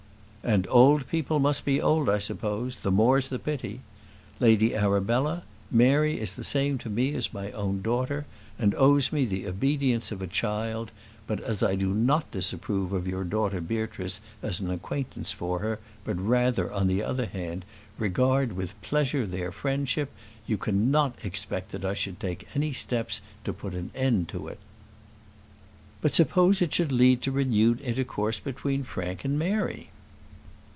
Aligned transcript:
"And 0.43 0.65
old 0.71 1.07
people 1.07 1.37
must 1.39 1.65
be 1.65 1.79
old, 1.79 2.09
I 2.09 2.17
suppose; 2.17 2.77
the 2.77 2.89
more's 2.89 3.29
the 3.29 3.37
pity. 3.37 3.81
Lady 4.39 4.73
Arabella, 4.75 5.43
Mary 5.69 6.19
is 6.19 6.35
the 6.35 6.43
same 6.43 6.79
to 6.79 6.89
me 6.89 7.13
as 7.13 7.31
my 7.31 7.51
own 7.51 7.83
daughter, 7.83 8.25
and 8.57 8.73
owes 8.73 9.13
me 9.13 9.23
the 9.25 9.47
obedience 9.47 10.11
of 10.11 10.19
a 10.19 10.25
child; 10.25 10.89
but 11.27 11.39
as 11.41 11.61
I 11.61 11.75
do 11.75 11.93
not 11.93 12.31
disapprove 12.31 12.91
of 12.91 13.05
your 13.07 13.23
daughter 13.23 13.61
Beatrice 13.61 14.19
as 14.41 14.59
an 14.59 14.71
acquaintance 14.71 15.31
for 15.31 15.59
her, 15.59 15.77
but 16.03 16.17
rather, 16.17 16.73
on 16.73 16.87
the 16.87 17.03
other 17.03 17.27
hand, 17.27 17.63
regard 17.99 18.53
with 18.53 18.81
pleasure 18.81 19.27
their 19.27 19.51
friendship, 19.51 20.09
you 20.47 20.57
cannot 20.57 21.23
expect 21.23 21.71
that 21.71 21.85
I 21.85 21.93
should 21.93 22.19
take 22.19 22.47
any 22.55 22.73
steps 22.73 23.21
to 23.43 23.53
put 23.53 23.75
an 23.75 23.91
end 23.93 24.27
to 24.29 24.47
it." 24.47 24.57
"But 26.01 26.15
suppose 26.15 26.63
it 26.63 26.73
should 26.73 26.91
lead 26.91 27.21
to 27.21 27.31
renewed 27.31 27.79
intercourse 27.81 28.39
between 28.39 28.83
Frank 28.83 29.23
and 29.23 29.37
Mary?" 29.37 29.89